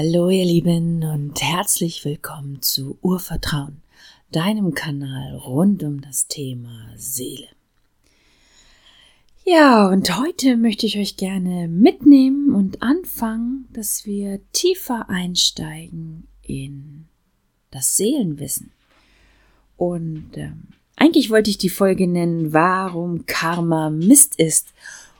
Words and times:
Hallo 0.00 0.30
ihr 0.30 0.44
Lieben 0.44 1.02
und 1.02 1.42
herzlich 1.42 2.04
willkommen 2.04 2.62
zu 2.62 2.98
Urvertrauen, 3.02 3.82
deinem 4.30 4.72
Kanal 4.72 5.34
rund 5.34 5.82
um 5.82 6.00
das 6.00 6.28
Thema 6.28 6.88
Seele. 6.94 7.48
Ja, 9.44 9.88
und 9.88 10.16
heute 10.16 10.56
möchte 10.56 10.86
ich 10.86 10.98
euch 11.00 11.16
gerne 11.16 11.66
mitnehmen 11.66 12.54
und 12.54 12.80
anfangen, 12.80 13.66
dass 13.72 14.06
wir 14.06 14.38
tiefer 14.52 15.10
einsteigen 15.10 16.28
in 16.42 17.08
das 17.72 17.96
Seelenwissen. 17.96 18.70
Und 19.76 20.30
ähm, 20.34 20.68
eigentlich 20.94 21.28
wollte 21.28 21.50
ich 21.50 21.58
die 21.58 21.70
Folge 21.70 22.06
nennen, 22.06 22.52
warum 22.52 23.26
Karma 23.26 23.90
Mist 23.90 24.36
ist. 24.38 24.68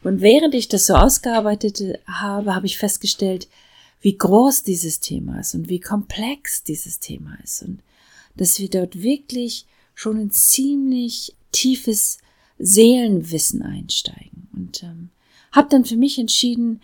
Und 0.05 0.21
während 0.21 0.55
ich 0.55 0.69
das 0.69 0.87
so 0.87 0.95
ausgearbeitet 0.95 1.83
habe, 2.07 2.55
habe 2.55 2.67
ich 2.67 2.79
festgestellt, 2.79 3.49
wie 4.01 4.17
groß 4.17 4.63
dieses 4.63 5.01
Thema 5.01 5.41
ist 5.41 5.55
und 5.55 5.69
wie 5.69 5.81
komplex 5.81 6.63
dieses 6.63 7.01
Thema 7.01 7.37
ist 7.43 7.63
und 7.63 7.83
dass 8.37 8.59
wir 8.59 8.71
dort 8.71 9.03
wirklich 9.03 9.67
schon 9.95 10.19
ein 10.19 10.31
ziemlich 10.31 11.35
tiefes 11.51 12.19
Seelenwissen 12.59 13.63
einsteigen. 13.63 14.49
Und 14.55 14.83
ähm, 14.83 15.11
habe 15.53 15.69
dann 15.71 15.85
für 15.85 15.97
mich 15.97 16.19
entschieden, 16.19 16.81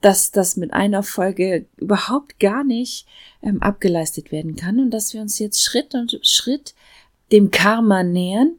dass 0.00 0.30
das 0.30 0.56
mit 0.56 0.72
einer 0.72 1.02
Folge 1.02 1.66
überhaupt 1.76 2.38
gar 2.38 2.64
nicht 2.64 3.06
ähm, 3.42 3.62
abgeleistet 3.62 4.32
werden 4.32 4.56
kann 4.56 4.78
und 4.78 4.90
dass 4.90 5.14
wir 5.14 5.20
uns 5.20 5.38
jetzt 5.38 5.62
Schritt 5.62 5.94
und 5.94 6.18
Schritt 6.22 6.74
dem 7.32 7.50
Karma 7.50 8.02
nähern. 8.02 8.56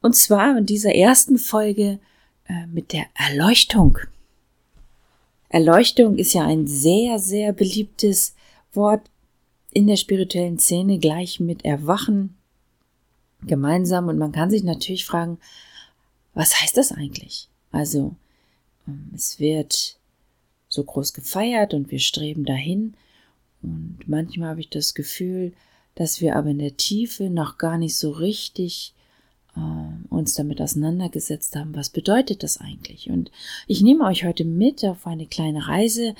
Und 0.00 0.16
zwar 0.16 0.56
in 0.56 0.66
dieser 0.66 0.94
ersten 0.94 1.38
Folge 1.38 1.98
äh, 2.48 2.66
mit 2.66 2.92
der 2.92 3.06
Erleuchtung. 3.14 3.98
Erleuchtung 5.48 6.18
ist 6.18 6.34
ja 6.34 6.44
ein 6.44 6.66
sehr, 6.66 7.18
sehr 7.18 7.52
beliebtes 7.52 8.34
Wort 8.72 9.02
in 9.72 9.86
der 9.86 9.96
spirituellen 9.96 10.58
Szene 10.58 10.98
gleich 10.98 11.40
mit 11.40 11.64
Erwachen 11.64 12.36
gemeinsam. 13.42 14.08
Und 14.08 14.18
man 14.18 14.32
kann 14.32 14.50
sich 14.50 14.62
natürlich 14.62 15.04
fragen, 15.04 15.38
was 16.34 16.60
heißt 16.60 16.76
das 16.76 16.92
eigentlich? 16.92 17.48
Also, 17.70 18.14
ähm, 18.86 19.10
es 19.14 19.38
wird 19.38 19.98
so 20.68 20.84
groß 20.84 21.14
gefeiert 21.14 21.74
und 21.74 21.90
wir 21.90 21.98
streben 21.98 22.44
dahin. 22.44 22.94
Und 23.62 24.00
manchmal 24.06 24.50
habe 24.50 24.60
ich 24.60 24.70
das 24.70 24.94
Gefühl, 24.94 25.52
dass 25.94 26.20
wir 26.20 26.36
aber 26.36 26.50
in 26.50 26.58
der 26.58 26.76
Tiefe 26.76 27.30
noch 27.30 27.58
gar 27.58 27.78
nicht 27.78 27.96
so 27.96 28.10
richtig 28.10 28.94
äh, 29.58 30.14
uns 30.14 30.34
damit 30.34 30.60
auseinandergesetzt 30.60 31.56
haben, 31.56 31.74
was 31.74 31.90
bedeutet 31.90 32.42
das 32.42 32.58
eigentlich. 32.58 33.10
Und 33.10 33.30
ich 33.66 33.82
nehme 33.82 34.04
euch 34.04 34.24
heute 34.24 34.44
mit 34.44 34.84
auf 34.84 35.06
eine 35.06 35.26
kleine 35.26 35.66
Reise 35.66 36.14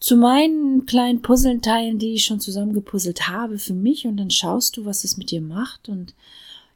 zu 0.00 0.16
meinen 0.16 0.84
kleinen 0.84 1.22
Puzzleteilen, 1.22 1.98
die 1.98 2.14
ich 2.14 2.24
schon 2.24 2.40
zusammengepuzzelt 2.40 3.28
habe 3.28 3.58
für 3.58 3.74
mich 3.74 4.06
und 4.06 4.16
dann 4.16 4.30
schaust 4.30 4.76
du, 4.76 4.84
was 4.84 5.04
es 5.04 5.16
mit 5.16 5.30
dir 5.30 5.40
macht 5.40 5.88
und 5.88 6.14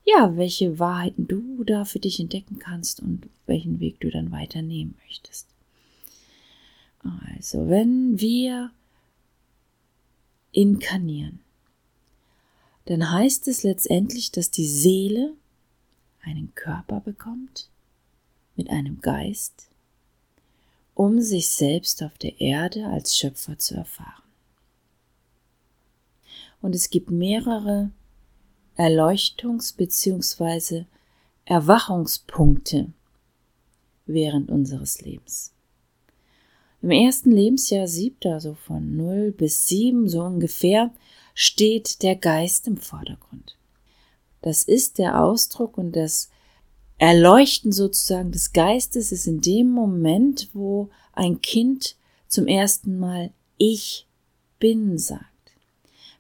ja, 0.05 0.37
welche 0.37 0.79
Wahrheiten 0.79 1.27
du 1.27 1.65
da 1.65 1.85
für 1.85 1.99
dich 1.99 2.21
entdecken 2.21 2.61
kannst 2.61 3.01
und 3.01 3.29
welchen 3.47 3.81
Weg 3.81 3.99
du 3.99 4.11
dann 4.11 4.31
weiternehmen 4.31 4.95
möchtest. 5.05 5.49
Also, 7.35 7.69
wenn 7.69 8.21
wir 8.21 8.71
inkarnieren, 10.53 11.41
dann 12.85 13.11
heißt 13.11 13.49
es 13.49 13.65
letztendlich, 13.65 14.31
dass 14.31 14.51
die 14.51 14.69
Seele 14.69 15.33
einen 16.27 16.55
Körper 16.55 17.01
bekommt 17.01 17.71
mit 18.57 18.69
einem 18.69 19.01
Geist, 19.01 19.71
um 20.95 21.21
sich 21.21 21.49
selbst 21.49 22.03
auf 22.03 22.19
der 22.19 22.41
Erde 22.41 22.87
als 22.87 23.17
Schöpfer 23.17 23.59
zu 23.59 23.75
erfahren. 23.75 24.23
Und 26.61 26.75
es 26.75 26.91
gibt 26.91 27.11
mehrere 27.11 27.91
Erleuchtungs- 28.77 29.77
bzw. 29.77 30.85
Erwachungspunkte 31.45 32.93
während 34.07 34.51
unseres 34.51 35.01
Lebens. 35.01 35.53
Im 36.83 36.91
ersten 36.91 37.31
Lebensjahr 37.31 37.87
siebter, 37.87 38.35
also 38.35 38.55
von 38.55 38.97
0 38.97 39.33
bis 39.33 39.67
7 39.69 40.09
so 40.09 40.23
ungefähr, 40.23 40.93
steht 41.35 42.03
der 42.03 42.17
Geist 42.17 42.67
im 42.67 42.77
Vordergrund. 42.77 43.57
Das 44.47 44.63
ist 44.63 44.99
der 44.99 45.21
Ausdruck 45.25 45.77
und 45.77 45.97
das 45.97 46.31
Erleuchten 46.99 47.73
sozusagen 47.73 48.31
des 48.31 48.53
Geistes 48.53 49.11
ist 49.11 49.27
in 49.27 49.41
dem 49.41 49.73
Moment, 49.73 50.51
wo 50.53 50.89
ein 51.15 51.41
Kind 51.41 51.97
zum 52.29 52.47
ersten 52.47 53.01
Mal 53.01 53.33
Ich 53.57 54.07
bin 54.61 54.99
sagt. 54.99 55.25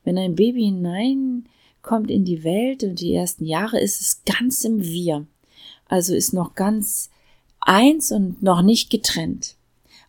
Wenn 0.02 0.18
ein 0.18 0.34
Baby 0.34 0.64
hineinkommt 0.64 2.10
in 2.10 2.24
die 2.24 2.42
Welt 2.42 2.82
und 2.82 2.98
die 2.98 3.14
ersten 3.14 3.44
Jahre 3.44 3.78
ist 3.78 4.00
es 4.00 4.22
ganz 4.24 4.64
im 4.64 4.82
Wir. 4.82 5.24
Also 5.84 6.12
ist 6.12 6.32
noch 6.32 6.56
ganz 6.56 7.10
eins 7.60 8.10
und 8.10 8.42
noch 8.42 8.62
nicht 8.62 8.90
getrennt. 8.90 9.54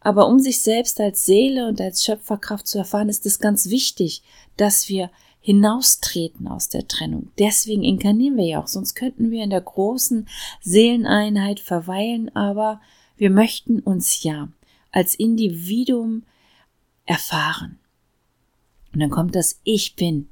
Aber 0.01 0.27
um 0.27 0.39
sich 0.39 0.63
selbst 0.63 0.99
als 0.99 1.23
Seele 1.23 1.67
und 1.67 1.79
als 1.79 2.03
Schöpferkraft 2.03 2.65
zu 2.65 2.79
erfahren, 2.79 3.09
ist 3.09 3.27
es 3.27 3.37
ganz 3.37 3.69
wichtig, 3.69 4.23
dass 4.55 4.89
wir 4.89 5.11
hinaustreten 5.47 6.45
aus 6.45 6.67
der 6.67 6.89
Trennung. 6.89 7.31
Deswegen 7.39 7.81
inkarnieren 7.81 8.35
wir 8.35 8.43
ja 8.43 8.61
auch, 8.61 8.67
sonst 8.67 8.95
könnten 8.95 9.31
wir 9.31 9.45
in 9.45 9.49
der 9.49 9.61
großen 9.61 10.27
Seeleneinheit 10.59 11.61
verweilen, 11.61 12.35
aber 12.35 12.81
wir 13.15 13.29
möchten 13.29 13.79
uns 13.79 14.23
ja 14.23 14.49
als 14.91 15.15
Individuum 15.15 16.23
erfahren. 17.05 17.79
Und 18.93 18.99
dann 18.99 19.09
kommt 19.09 19.35
das 19.35 19.61
Ich 19.63 19.95
bin. 19.95 20.27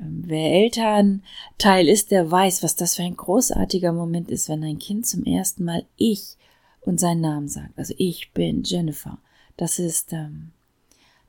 Ähm, 0.00 0.22
wer 0.24 0.50
Elternteil 0.50 1.86
ist, 1.86 2.10
der 2.10 2.30
weiß, 2.30 2.62
was 2.62 2.76
das 2.76 2.96
für 2.96 3.02
ein 3.02 3.18
großartiger 3.18 3.92
Moment 3.92 4.30
ist, 4.30 4.48
wenn 4.48 4.64
ein 4.64 4.78
Kind 4.78 5.06
zum 5.06 5.24
ersten 5.24 5.64
Mal 5.64 5.84
Ich 5.98 6.38
und 6.80 6.98
seinen 6.98 7.20
Namen 7.20 7.48
sagt. 7.48 7.76
Also 7.78 7.92
ich 7.98 8.32
bin 8.32 8.62
Jennifer. 8.62 9.18
Das 9.58 9.78
ist 9.78 10.14
ähm, 10.14 10.52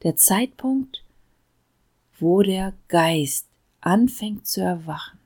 der 0.04 0.16
Zeitpunkt, 0.16 1.04
wo 2.20 2.42
der 2.42 2.74
Geist 2.88 3.48
anfängt 3.82 4.48
zu 4.48 4.62
erwachen. 4.62 5.20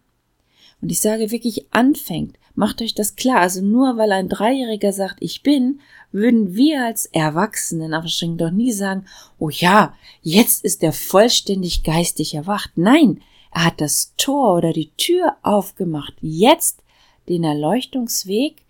Und 0.82 0.92
ich 0.92 1.02
sage 1.02 1.32
wirklich 1.32 1.66
anfängt, 1.72 2.38
macht 2.56 2.82
euch 2.82 2.96
das 2.96 3.16
klar. 3.16 3.40
Also 3.40 3.62
nur 3.62 3.98
weil 3.98 4.12
ein 4.12 4.30
Dreijähriger 4.30 4.92
sagt, 4.92 5.18
ich 5.20 5.44
bin, 5.44 5.80
würden 6.12 6.56
wir 6.56 6.86
als 6.86 7.06
Erwachsenen 7.06 8.10
schon 8.10 8.38
doch 8.38 8.52
nie 8.52 8.72
sagen, 8.72 9.06
oh 9.40 9.50
ja, 9.50 9.96
jetzt 10.22 10.66
ist 10.66 10.84
er 10.84 10.94
vollständig 10.94 11.84
geistig 11.84 12.34
erwacht. 12.34 12.72
Nein, 12.76 13.22
er 13.52 13.66
hat 13.66 13.82
das 13.82 14.14
Tor 14.18 14.58
oder 14.58 14.74
die 14.74 14.92
Tür 14.98 15.38
aufgemacht, 15.44 16.14
jetzt 16.22 16.82
den 17.30 17.44
Erleuchtungsweg 17.44 18.64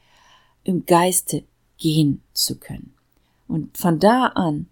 im 0.64 0.86
Geiste 0.86 1.44
gehen 1.78 2.22
zu 2.34 2.58
können. 2.58 2.94
Und 3.48 3.78
von 3.78 4.00
da 4.00 4.28
an 4.28 4.68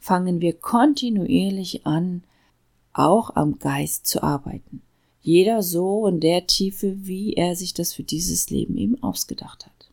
fangen 0.00 0.40
wir 0.40 0.54
kontinuierlich 0.54 1.86
an, 1.86 2.22
auch 2.94 3.36
am 3.36 3.58
Geist 3.58 4.06
zu 4.06 4.22
arbeiten. 4.22 4.82
Jeder 5.20 5.62
so 5.62 6.06
in 6.06 6.20
der 6.20 6.46
Tiefe, 6.46 7.06
wie 7.06 7.34
er 7.34 7.56
sich 7.56 7.74
das 7.74 7.92
für 7.92 8.02
dieses 8.02 8.50
Leben 8.50 8.76
eben 8.76 9.02
ausgedacht 9.02 9.66
hat. 9.66 9.90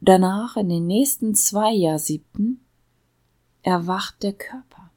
Danach, 0.00 0.56
in 0.56 0.68
den 0.68 0.86
nächsten 0.86 1.34
zwei 1.34 1.72
Jahrsiebten, 1.72 2.60
erwacht 3.62 4.22
der 4.22 4.32
Körper. 4.32 4.90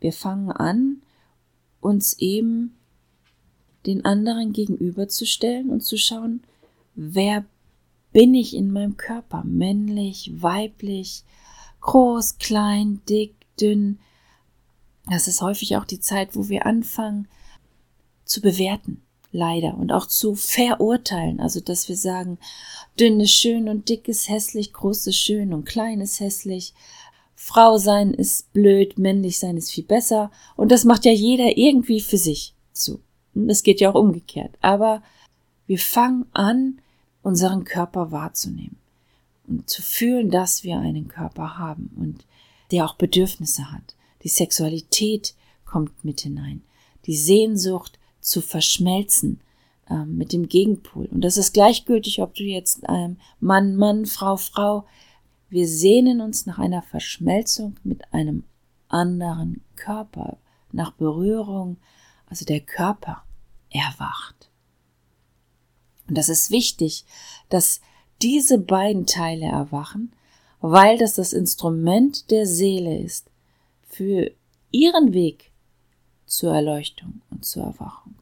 Wir 0.00 0.12
fangen 0.12 0.50
an, 0.50 1.02
uns 1.80 2.18
eben 2.18 2.76
den 3.86 4.04
anderen 4.04 4.52
gegenüberzustellen 4.52 5.68
und 5.70 5.82
zu 5.82 5.98
schauen, 5.98 6.42
wer 6.94 7.44
bin 8.12 8.34
ich 8.34 8.54
in 8.54 8.72
meinem 8.72 8.96
Körper? 8.96 9.42
Männlich, 9.44 10.30
weiblich, 10.34 11.24
groß, 11.80 12.38
klein, 12.38 13.00
dick, 13.08 13.34
dünn, 13.60 13.98
das 15.08 15.28
ist 15.28 15.42
häufig 15.42 15.76
auch 15.76 15.84
die 15.84 16.00
Zeit, 16.00 16.36
wo 16.36 16.48
wir 16.48 16.66
anfangen 16.66 17.28
zu 18.24 18.40
bewerten, 18.40 19.02
leider, 19.32 19.76
und 19.76 19.92
auch 19.92 20.06
zu 20.06 20.34
verurteilen. 20.34 21.40
Also, 21.40 21.60
dass 21.60 21.88
wir 21.88 21.96
sagen, 21.96 22.38
dünn 22.98 23.20
ist 23.20 23.32
schön 23.32 23.68
und 23.68 23.88
dick 23.88 24.08
ist 24.08 24.28
hässlich, 24.28 24.72
groß 24.72 25.06
ist 25.08 25.16
schön 25.16 25.52
und 25.52 25.64
klein 25.64 26.00
ist 26.00 26.20
hässlich. 26.20 26.74
Frau 27.34 27.78
sein 27.78 28.14
ist 28.14 28.52
blöd, 28.52 28.98
männlich 28.98 29.38
sein 29.38 29.56
ist 29.56 29.72
viel 29.72 29.84
besser. 29.84 30.30
Und 30.56 30.70
das 30.70 30.84
macht 30.84 31.04
ja 31.04 31.12
jeder 31.12 31.56
irgendwie 31.56 32.00
für 32.00 32.18
sich 32.18 32.54
zu. 32.72 33.00
Das 33.34 33.64
geht 33.64 33.80
ja 33.80 33.90
auch 33.90 34.00
umgekehrt. 34.00 34.56
Aber 34.60 35.02
wir 35.66 35.78
fangen 35.78 36.26
an, 36.32 36.78
unseren 37.22 37.64
Körper 37.64 38.10
wahrzunehmen 38.10 38.76
und 39.46 39.68
zu 39.70 39.82
fühlen, 39.82 40.30
dass 40.30 40.64
wir 40.64 40.78
einen 40.78 41.08
Körper 41.08 41.58
haben 41.58 41.90
und 41.96 42.24
der 42.70 42.84
auch 42.84 42.94
Bedürfnisse 42.94 43.70
hat. 43.70 43.94
Die 44.22 44.28
Sexualität 44.28 45.34
kommt 45.64 46.04
mit 46.04 46.20
hinein. 46.20 46.62
Die 47.06 47.16
Sehnsucht 47.16 47.98
zu 48.20 48.40
verschmelzen 48.40 49.40
äh, 49.88 50.04
mit 50.04 50.32
dem 50.32 50.48
Gegenpol. 50.48 51.06
Und 51.06 51.22
das 51.22 51.36
ist 51.36 51.52
gleichgültig, 51.52 52.22
ob 52.22 52.34
du 52.34 52.44
jetzt 52.44 52.82
ähm, 52.88 53.16
Mann, 53.40 53.76
Mann, 53.76 54.06
Frau, 54.06 54.36
Frau. 54.36 54.86
Wir 55.48 55.66
sehnen 55.66 56.20
uns 56.20 56.46
nach 56.46 56.58
einer 56.58 56.82
Verschmelzung 56.82 57.76
mit 57.82 58.12
einem 58.12 58.44
anderen 58.88 59.62
Körper, 59.76 60.38
nach 60.70 60.92
Berührung, 60.92 61.78
also 62.26 62.44
der 62.44 62.60
Körper 62.60 63.24
erwacht. 63.70 64.50
Und 66.08 66.16
das 66.16 66.28
ist 66.28 66.50
wichtig, 66.50 67.04
dass 67.48 67.80
diese 68.20 68.58
beiden 68.58 69.06
Teile 69.06 69.46
erwachen, 69.46 70.12
weil 70.60 70.96
das 70.96 71.14
das 71.14 71.32
Instrument 71.32 72.30
der 72.30 72.46
Seele 72.46 72.98
ist 72.98 73.31
für 73.92 74.30
ihren 74.70 75.12
Weg 75.12 75.52
zur 76.24 76.54
Erleuchtung 76.54 77.20
und 77.30 77.44
zur 77.44 77.64
Erwachung. 77.64 78.14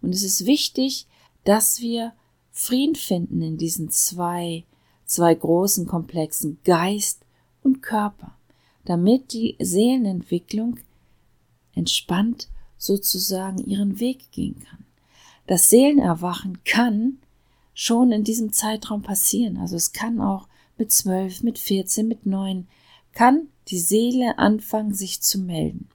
Und 0.00 0.14
es 0.14 0.22
ist 0.22 0.46
wichtig, 0.46 1.08
dass 1.44 1.80
wir 1.80 2.12
Frieden 2.52 2.94
finden 2.94 3.42
in 3.42 3.56
diesen 3.58 3.90
zwei, 3.90 4.64
zwei 5.04 5.34
großen 5.34 5.86
Komplexen 5.86 6.58
Geist 6.64 7.26
und 7.62 7.82
Körper, 7.82 8.38
damit 8.84 9.32
die 9.32 9.56
Seelenentwicklung 9.58 10.78
entspannt 11.74 12.48
sozusagen 12.78 13.58
ihren 13.58 13.98
Weg 13.98 14.30
gehen 14.30 14.60
kann. 14.60 14.84
Das 15.48 15.68
Seelenerwachen 15.68 16.62
kann 16.64 17.18
schon 17.74 18.12
in 18.12 18.22
diesem 18.22 18.52
Zeitraum 18.52 19.02
passieren. 19.02 19.56
Also 19.56 19.74
es 19.74 19.92
kann 19.92 20.20
auch 20.20 20.46
mit 20.78 20.92
zwölf, 20.92 21.42
mit 21.42 21.58
vierzehn, 21.58 22.06
mit 22.06 22.24
neun, 22.24 22.68
kann 23.12 23.48
die 23.68 23.78
Seele 23.78 24.38
anfangen, 24.38 24.94
sich 24.94 25.20
zu 25.22 25.38
melden. 25.38 25.88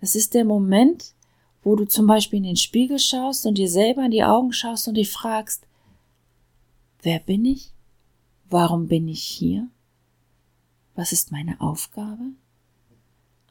Das 0.00 0.14
ist 0.14 0.34
der 0.34 0.44
Moment, 0.44 1.14
wo 1.62 1.76
du 1.76 1.84
zum 1.84 2.06
Beispiel 2.06 2.38
in 2.38 2.44
den 2.44 2.56
Spiegel 2.56 2.98
schaust 2.98 3.46
und 3.46 3.58
dir 3.58 3.68
selber 3.68 4.04
in 4.04 4.10
die 4.10 4.24
Augen 4.24 4.52
schaust 4.52 4.88
und 4.88 4.94
dich 4.94 5.10
fragst, 5.10 5.66
wer 7.02 7.18
bin 7.20 7.44
ich? 7.44 7.72
Warum 8.48 8.88
bin 8.88 9.08
ich 9.08 9.22
hier? 9.22 9.68
Was 10.94 11.12
ist 11.12 11.32
meine 11.32 11.60
Aufgabe? 11.60 12.32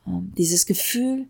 Ähm, 0.05 0.33
dieses 0.37 0.65
Gefühl, 0.65 1.27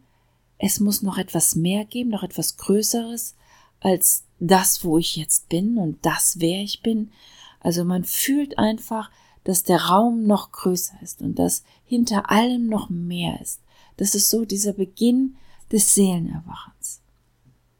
es 0.57 0.79
muss 0.79 1.01
noch 1.01 1.17
etwas 1.17 1.55
mehr 1.55 1.85
geben, 1.85 2.09
noch 2.09 2.23
etwas 2.23 2.57
Größeres 2.57 3.35
als 3.79 4.25
das, 4.39 4.83
wo 4.83 4.97
ich 4.97 5.15
jetzt 5.15 5.49
bin 5.49 5.77
und 5.77 6.05
das, 6.05 6.39
wer 6.39 6.61
ich 6.61 6.81
bin. 6.81 7.11
Also 7.59 7.83
man 7.83 8.03
fühlt 8.03 8.57
einfach, 8.57 9.11
dass 9.49 9.63
der 9.63 9.81
Raum 9.85 10.27
noch 10.27 10.51
größer 10.51 10.93
ist 11.01 11.23
und 11.23 11.39
dass 11.39 11.63
hinter 11.83 12.29
allem 12.29 12.67
noch 12.67 12.91
mehr 12.91 13.41
ist. 13.41 13.61
Das 13.97 14.13
ist 14.13 14.29
so 14.29 14.45
dieser 14.45 14.73
Beginn 14.73 15.37
des 15.71 15.95
Seelenerwachens. 15.95 17.01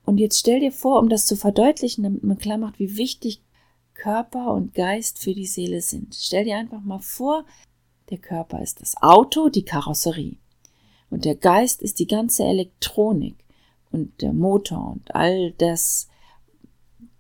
Und 0.04 0.18
jetzt 0.18 0.40
stell 0.40 0.62
dir 0.62 0.72
vor, 0.72 0.98
um 0.98 1.10
das 1.10 1.28
zu 1.28 1.36
verdeutlichen, 1.36 2.04
damit 2.04 2.24
man 2.24 2.40
klar 2.40 2.58
macht, 2.58 2.80
wie 2.80 2.98
wichtig 2.98 3.44
Körper 3.94 4.52
und 4.56 4.74
Geist 4.74 5.20
für 5.20 5.36
die 5.36 5.46
Seele 5.46 5.84
sind. 5.84 6.16
Stell 6.16 6.46
dir 6.46 6.58
einfach 6.58 6.82
mal 6.82 6.98
vor, 6.98 7.46
der 8.10 8.18
Körper 8.18 8.64
ist 8.64 8.82
das 8.82 9.00
Auto, 9.04 9.50
die 9.50 9.64
Karosserie. 9.64 10.38
Und 11.12 11.24
der 11.24 11.36
Geist 11.36 11.84
ist 11.84 12.00
die 12.00 12.08
ganze 12.08 12.46
Elektronik 12.46 13.36
und 13.92 14.24
der 14.24 14.34
Motor 14.34 14.94
und 14.94 15.14
all 15.14 15.52
das, 15.60 16.08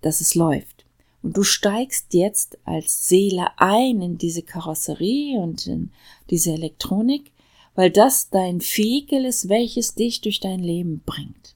dass 0.02 0.22
es 0.22 0.34
läuft. 0.34 0.79
Und 1.22 1.36
du 1.36 1.44
steigst 1.44 2.14
jetzt 2.14 2.58
als 2.64 3.08
Seele 3.08 3.48
ein 3.58 4.02
in 4.02 4.18
diese 4.18 4.42
Karosserie 4.42 5.40
und 5.40 5.68
in 5.68 5.92
diese 6.30 6.52
Elektronik, 6.52 7.32
weil 7.76 7.92
das 7.92 8.30
dein 8.30 8.62
Vehikel 8.62 9.26
ist, 9.26 9.50
welches 9.50 9.96
dich 9.96 10.22
durch 10.22 10.40
dein 10.40 10.60
Leben 10.60 11.02
bringt. 11.06 11.56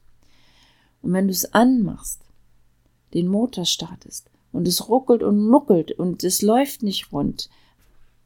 Und 1.02 1.14
wenn 1.14 1.28
du 1.28 1.32
es 1.32 1.54
anmachst, 1.54 2.22
den 3.14 3.28
Motor 3.28 3.66
startest 3.66 4.30
und 4.52 4.68
es 4.68 4.90
ruckelt 4.90 5.24
und 5.24 5.48
nuckelt 5.50 5.92
und 5.92 6.24
es 6.24 6.42
läuft 6.42 6.84
nicht 6.84 7.12
rund, 7.12 7.50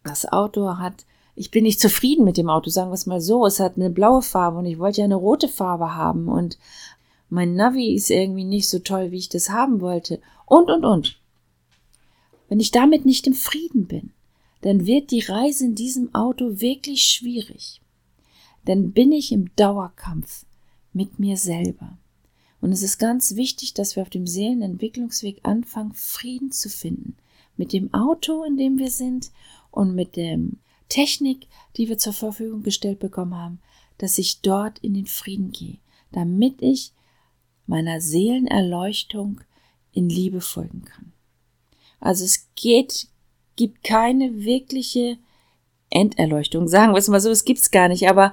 das 0.04 0.26
Auto 0.26 0.78
hat 0.78 1.06
ich 1.38 1.52
bin 1.52 1.64
nicht 1.64 1.80
zufrieden 1.80 2.26
mit 2.26 2.38
dem 2.38 2.50
Auto, 2.50 2.72
sagen 2.72 2.90
wir 2.90 2.96
es 2.96 3.06
mal 3.06 3.22
so. 3.22 3.46
Es 3.46 3.60
hat 3.60 3.76
eine 3.76 3.92
blaue 3.92 4.24
Farbe 4.24 4.58
und 4.58 4.66
ich 4.66 4.80
wollte 4.80 5.02
ja 5.02 5.06
eine 5.06 5.16
rote 5.16 5.48
Farbe 5.48 5.96
haben 5.96 6.28
und 6.28 6.58
mein 7.30 7.56
Navi 7.56 7.94
ist 7.94 8.10
irgendwie 8.10 8.44
nicht 8.44 8.68
so 8.68 8.80
toll, 8.80 9.12
wie 9.12 9.18
ich 9.18 9.30
das 9.30 9.50
haben 9.50 9.80
wollte. 9.80 10.20
Und, 10.46 10.72
und, 10.72 10.84
und. 10.84 11.20
Wenn 12.48 12.60
ich 12.60 12.72
damit 12.72 13.06
nicht 13.06 13.28
im 13.28 13.34
Frieden 13.34 13.88
bin, 13.88 14.12
dann 14.62 14.86
wird 14.86 15.12
die 15.12 15.20
Reise 15.20 15.66
in 15.66 15.76
diesem 15.76 16.14
Auto 16.16 16.60
wirklich 16.60 17.04
schwierig. 17.04 17.82
Dann 18.66 18.92
bin 18.92 19.12
ich 19.12 19.32
im 19.32 19.56
Dauerkampf 19.56 20.46
mit 20.94 21.20
mir 21.20 21.38
selber. 21.38 21.98
Und 22.60 22.72
es 22.72 22.82
ist 22.82 22.98
ganz 22.98 23.36
wichtig, 23.36 23.74
dass 23.74 23.96
wir 23.96 24.04
auf 24.04 24.10
dem 24.10 24.26
Seelenentwicklungsweg 24.26 25.42
anfangen, 25.44 25.94
Frieden 25.94 26.52
zu 26.52 26.70
finden. 26.70 27.16
Mit 27.56 27.72
dem 27.72 27.94
Auto, 27.94 28.44
in 28.44 28.58
dem 28.58 28.78
wir 28.78 28.90
sind 28.90 29.32
und 29.72 29.94
mit 29.94 30.16
dem 30.16 30.58
Technik, 30.90 31.48
die 31.76 31.88
wir 31.88 31.98
zur 31.98 32.14
Verfügung 32.14 32.64
gestellt 32.64 33.00
bekommen 33.00 33.36
haben, 33.36 33.60
dass 33.98 34.18
ich 34.18 34.42
dort 34.42 34.80
in 34.80 34.94
den 34.94 35.06
Frieden 35.06 35.52
gehe, 35.52 35.78
damit 36.12 36.62
ich 36.62 36.94
meiner 37.66 38.02
Seelenerleuchtung 38.02 39.42
in 39.92 40.10
Liebe 40.10 40.42
folgen 40.42 40.84
kann. 40.86 41.14
Also 42.00 42.26
es 42.26 42.48
geht, 42.56 43.08
gibt 43.56 43.84
keine 43.84 44.44
wirkliche 44.44 45.18
Enderleuchtung, 45.90 46.68
sagen 46.68 46.94
wir 46.94 47.00
es 47.00 47.08
mal 47.08 47.22
so, 47.22 47.30
es 47.30 47.46
gibt's 47.46 47.72
gar 47.72 47.88
nicht, 47.88 48.10
aber 48.10 48.32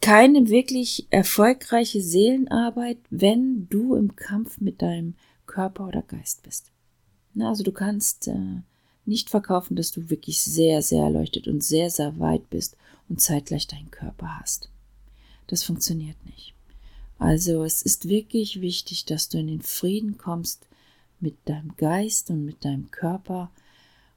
keine 0.00 0.48
wirklich 0.48 1.06
erfolgreiche 1.10 2.02
Seelenarbeit, 2.02 2.98
wenn 3.10 3.68
du 3.68 3.94
im 3.94 4.16
Kampf 4.16 4.60
mit 4.60 4.82
deinem 4.82 5.14
Körper 5.46 5.86
oder 5.86 6.02
Geist 6.02 6.42
bist. 6.42 6.72
Na, 7.34 7.50
also 7.50 7.62
du 7.62 7.72
kannst 7.72 8.28
äh, 8.28 8.62
nicht 9.04 9.30
verkaufen, 9.30 9.76
dass 9.76 9.92
du 9.92 10.10
wirklich 10.10 10.40
sehr, 10.40 10.82
sehr 10.82 11.04
erleuchtet 11.04 11.46
und 11.46 11.62
sehr, 11.62 11.90
sehr 11.90 12.18
weit 12.18 12.50
bist 12.50 12.76
und 13.08 13.20
zeitgleich 13.20 13.68
deinen 13.68 13.90
Körper 13.90 14.40
hast. 14.40 14.70
Das 15.46 15.62
funktioniert 15.62 16.16
nicht. 16.26 16.54
Also 17.18 17.62
es 17.62 17.82
ist 17.82 18.08
wirklich 18.08 18.60
wichtig, 18.60 19.04
dass 19.04 19.28
du 19.28 19.38
in 19.38 19.46
den 19.46 19.62
Frieden 19.62 20.18
kommst 20.18 20.66
mit 21.22 21.36
deinem 21.48 21.74
Geist 21.76 22.30
und 22.30 22.44
mit 22.44 22.64
deinem 22.64 22.90
Körper, 22.90 23.50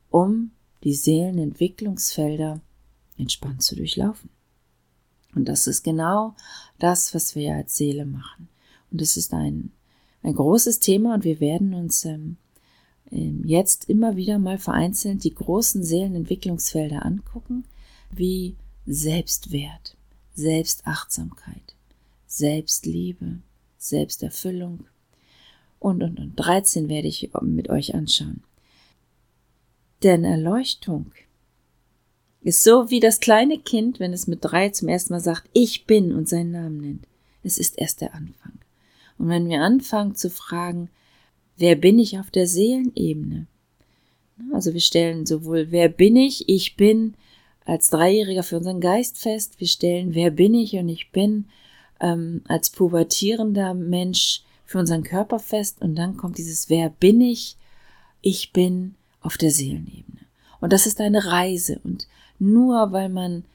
um 0.10 0.52
die 0.84 0.94
Seelenentwicklungsfelder 0.94 2.62
entspannt 3.18 3.64
zu 3.64 3.76
durchlaufen. 3.76 4.30
Und 5.34 5.46
das 5.46 5.68
ist 5.68 5.84
genau 5.84 6.36
das, 6.80 7.14
was 7.14 7.36
wir 7.36 7.56
als 7.56 7.76
Seele 7.78 8.06
machen. 8.06 8.48
Und 8.92 9.02
es 9.02 9.18
ist 9.18 9.34
ein, 9.34 9.72
ein 10.24 10.34
großes 10.34 10.80
Thema 10.80 11.16
und 11.16 11.24
wir 11.24 11.40
werden 11.40 11.74
uns 11.74 12.06
ähm, 12.06 12.38
ähm, 13.12 13.44
jetzt 13.46 13.90
immer 13.90 14.16
wieder 14.16 14.40
mal 14.40 14.58
vereinzelt 14.58 15.24
die 15.24 15.34
großen 15.34 15.84
Seelenentwicklungsfelder 15.84 17.06
angucken, 17.06 17.66
wie 18.12 18.56
Selbstwert, 18.86 19.98
Selbstachtsamkeit, 20.34 21.76
Selbstliebe, 22.28 23.40
Selbsterfüllung 23.78 24.86
und, 25.86 26.02
und, 26.02 26.20
und. 26.20 26.36
13 26.36 26.90
werde 26.90 27.08
ich 27.08 27.30
mit 27.42 27.70
euch 27.70 27.94
anschauen. 27.94 28.42
Denn 30.02 30.24
Erleuchtung 30.24 31.12
ist 32.42 32.64
so 32.64 32.90
wie 32.90 33.00
das 33.00 33.20
kleine 33.20 33.60
Kind, 33.60 34.00
wenn 34.00 34.12
es 34.12 34.26
mit 34.26 34.40
drei 34.42 34.70
zum 34.70 34.88
ersten 34.88 35.14
Mal 35.14 35.20
sagt, 35.20 35.48
ich 35.54 35.86
bin 35.86 36.12
und 36.12 36.28
seinen 36.28 36.52
Namen 36.52 36.82
nennt. 36.82 37.08
Es 37.44 37.60
ist 37.60 37.78
erst 37.78 38.02
der 38.02 38.16
Anfang. 38.16 38.54
Und 39.20 39.30
wenn 39.30 39.48
wir 39.48 39.62
anfangen 39.62 40.16
zu 40.16 40.32
fragen, 40.32 40.90
wer 41.56 41.76
bin 41.76 42.00
ich 42.00 42.18
auf 42.18 42.32
der 42.32 42.48
Seelenebene? 42.48 43.46
Also 44.54 44.74
wir 44.74 44.82
stellen 44.82 45.28
sowohl, 45.28 45.68
wer 45.70 45.88
bin 45.88 46.16
ich, 46.16 46.50
ich 46.50 46.78
bin 46.78 47.14
als 47.64 47.92
Dreijähriger 47.92 48.42
für 48.42 48.58
unseren 48.58 48.82
Geist 48.82 49.20
fest, 49.20 49.60
wir 49.60 49.68
stellen, 49.68 50.16
wer 50.16 50.32
bin 50.32 50.56
ich 50.56 50.74
und 50.78 50.90
ich 50.90 51.12
bin 51.12 51.46
ähm, 52.00 52.42
als 52.48 52.72
pubertierender 52.72 53.76
Mensch 53.76 54.45
für 54.76 54.80
unseren 54.80 55.04
Körper 55.04 55.40
fest 55.40 55.82
und 55.82 55.96
dann 55.96 56.18
kommt 56.18 56.38
dieses, 56.38 56.70
wer 56.70 56.90
bin 56.90 57.22
ich, 57.22 57.56
ich 58.20 58.52
bin 58.52 58.96
auf 59.22 59.38
der 59.38 59.50
Seelenebene. 59.50 60.20
Und 60.60 60.74
das 60.74 60.86
ist 60.86 61.00
eine 61.00 61.28
Reise 61.28 61.80
und 61.86 62.10
nur 62.40 62.92
weil 62.92 63.08
man 63.08 63.46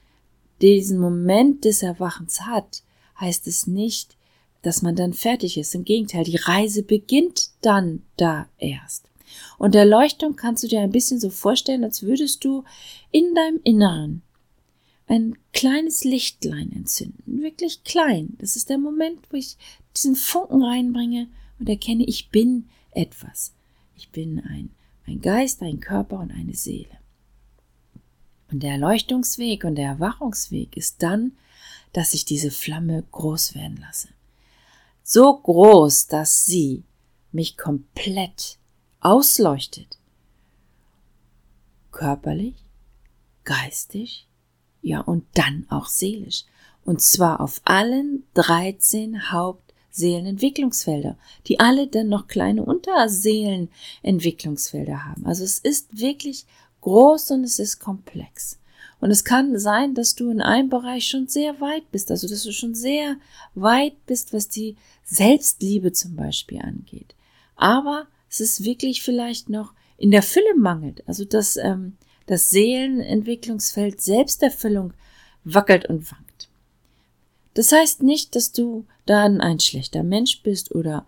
diesen 0.61 0.97
Moment 0.97 1.63
des 1.63 1.83
Erwachens 1.83 2.41
hat, 2.41 2.81
heißt 3.19 3.45
es 3.45 3.67
nicht, 3.67 4.17
dass 4.63 4.81
man 4.81 4.95
dann 4.95 5.13
fertig 5.13 5.59
ist. 5.59 5.75
Im 5.75 5.85
Gegenteil, 5.85 6.23
die 6.23 6.37
Reise 6.37 6.81
beginnt 6.81 7.49
dann 7.61 8.01
da 8.17 8.47
erst. 8.57 9.05
Und 9.59 9.75
Erleuchtung 9.75 10.35
kannst 10.35 10.63
du 10.63 10.67
dir 10.67 10.81
ein 10.81 10.91
bisschen 10.91 11.19
so 11.19 11.29
vorstellen, 11.29 11.83
als 11.83 12.01
würdest 12.01 12.43
du 12.43 12.63
in 13.11 13.35
deinem 13.35 13.59
Inneren 13.63 14.23
ein 15.11 15.37
kleines 15.53 16.03
Lichtlein 16.03 16.71
entzünden. 16.71 17.41
Wirklich 17.41 17.83
klein. 17.83 18.35
Das 18.39 18.55
ist 18.55 18.69
der 18.69 18.77
Moment, 18.77 19.19
wo 19.29 19.37
ich 19.37 19.57
diesen 19.95 20.15
Funken 20.15 20.63
reinbringe 20.63 21.27
und 21.59 21.69
erkenne, 21.69 22.05
ich 22.05 22.29
bin 22.29 22.69
etwas. 22.91 23.53
Ich 23.95 24.09
bin 24.09 24.39
ein, 24.39 24.69
ein 25.05 25.21
Geist, 25.21 25.61
ein 25.61 25.79
Körper 25.79 26.19
und 26.19 26.31
eine 26.31 26.55
Seele. 26.55 26.97
Und 28.51 28.63
der 28.63 28.71
Erleuchtungsweg 28.71 29.63
und 29.63 29.75
der 29.75 29.87
Erwachungsweg 29.87 30.75
ist 30.77 31.03
dann, 31.03 31.33
dass 31.93 32.13
ich 32.13 32.25
diese 32.25 32.51
Flamme 32.51 33.03
groß 33.11 33.55
werden 33.55 33.77
lasse 33.77 34.09
so 35.03 35.37
groß, 35.37 36.07
dass 36.07 36.45
sie 36.45 36.83
mich 37.31 37.57
komplett 37.57 38.57
ausleuchtet. 39.01 39.97
Körperlich, 41.91 42.55
geistig 43.43 44.27
Ja, 44.81 45.01
und 45.01 45.25
dann 45.33 45.65
auch 45.69 45.87
seelisch. 45.87 46.45
Und 46.83 47.01
zwar 47.01 47.39
auf 47.39 47.61
allen 47.63 48.23
13 48.33 49.31
Hauptseelenentwicklungsfelder, 49.31 51.17
die 51.47 51.59
alle 51.59 51.87
dann 51.87 52.09
noch 52.09 52.27
kleine 52.27 52.63
Unterseelenentwicklungsfelder 52.63 55.05
haben. 55.05 55.25
Also 55.25 55.43
es 55.43 55.59
ist 55.59 55.99
wirklich 55.99 56.45
groß 56.81 57.31
und 57.31 57.43
es 57.43 57.59
ist 57.59 57.79
komplex. 57.79 58.57
Und 58.99 59.11
es 59.11 59.23
kann 59.23 59.57
sein, 59.57 59.95
dass 59.95 60.15
du 60.15 60.29
in 60.29 60.41
einem 60.41 60.69
Bereich 60.69 61.07
schon 61.07 61.27
sehr 61.27 61.59
weit 61.59 61.89
bist, 61.91 62.11
also 62.11 62.27
dass 62.27 62.43
du 62.43 62.51
schon 62.51 62.75
sehr 62.75 63.15
weit 63.55 64.05
bist, 64.05 64.31
was 64.31 64.47
die 64.47 64.75
Selbstliebe 65.03 65.91
zum 65.91 66.15
Beispiel 66.15 66.61
angeht. 66.61 67.15
Aber 67.55 68.05
es 68.29 68.39
ist 68.39 68.63
wirklich 68.63 69.01
vielleicht 69.01 69.49
noch 69.49 69.73
in 69.97 70.11
der 70.11 70.23
Fülle 70.23 70.55
mangelt, 70.55 71.03
also 71.07 71.25
dass 71.25 71.57
ähm, 71.57 71.97
das 72.25 72.49
Seelenentwicklungsfeld 72.49 74.01
Selbsterfüllung 74.01 74.93
wackelt 75.43 75.85
und 75.87 76.11
wankt. 76.11 76.49
Das 77.53 77.71
heißt 77.71 78.03
nicht, 78.03 78.35
dass 78.35 78.51
du 78.51 78.85
dann 79.05 79.41
ein 79.41 79.59
schlechter 79.59 80.03
Mensch 80.03 80.41
bist 80.43 80.73
oder 80.73 81.05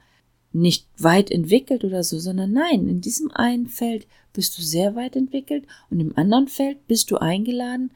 nicht 0.52 0.88
weit 0.98 1.32
entwickelt 1.32 1.84
oder 1.84 2.04
so, 2.04 2.20
sondern 2.20 2.52
nein, 2.54 2.88
in 2.88 3.02
diesem 3.02 3.32
einen 3.32 3.68
Feld 3.68 4.08
bist 4.34 4.58
du 4.58 4.62
sehr 4.62 4.96
weit 4.96 5.16
entwickelt 5.16 5.66
und 5.90 6.00
im 6.00 6.18
anderen 6.18 6.48
Feld 6.48 6.88
bist 6.88 7.12
du 7.12 7.18
eingeladen, 7.18 7.92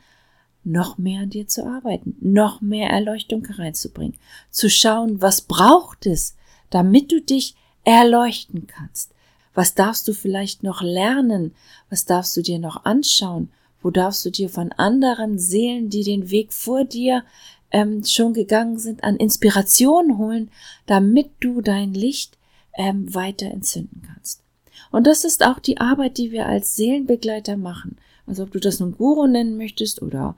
noch 0.63 0.97
mehr 0.97 1.21
an 1.21 1.29
dir 1.29 1.47
zu 1.47 1.65
arbeiten, 1.65 2.17
noch 2.19 2.61
mehr 2.61 2.89
Erleuchtung 2.89 3.45
hereinzubringen, 3.45 4.17
zu 4.49 4.69
schauen, 4.69 5.21
was 5.21 5.41
braucht 5.41 6.05
es, 6.05 6.35
damit 6.69 7.11
du 7.11 7.21
dich 7.21 7.55
erleuchten 7.83 8.67
kannst. 8.67 9.13
Was 9.57 9.73
darfst 9.73 10.07
du 10.07 10.13
vielleicht 10.13 10.61
noch 10.61 10.83
lernen? 10.83 11.55
Was 11.89 12.05
darfst 12.05 12.37
du 12.37 12.43
dir 12.43 12.59
noch 12.59 12.85
anschauen? 12.85 13.49
Wo 13.81 13.89
darfst 13.89 14.23
du 14.23 14.29
dir 14.29 14.49
von 14.49 14.71
anderen 14.73 15.39
Seelen, 15.39 15.89
die 15.89 16.03
den 16.03 16.29
Weg 16.29 16.53
vor 16.53 16.83
dir 16.83 17.23
ähm, 17.71 18.03
schon 18.05 18.35
gegangen 18.35 18.77
sind, 18.77 19.03
an 19.03 19.15
Inspiration 19.15 20.19
holen, 20.19 20.51
damit 20.85 21.31
du 21.39 21.61
dein 21.61 21.95
Licht 21.95 22.37
ähm, 22.77 23.11
weiter 23.15 23.47
entzünden 23.47 24.03
kannst? 24.05 24.43
Und 24.91 25.07
das 25.07 25.23
ist 25.23 25.43
auch 25.43 25.57
die 25.57 25.79
Arbeit, 25.79 26.19
die 26.19 26.31
wir 26.31 26.45
als 26.45 26.75
Seelenbegleiter 26.75 27.57
machen. 27.57 27.97
Also 28.27 28.43
ob 28.43 28.51
du 28.51 28.59
das 28.59 28.79
nun 28.79 28.91
Guru 28.95 29.25
nennen 29.25 29.57
möchtest 29.57 30.03
oder 30.03 30.35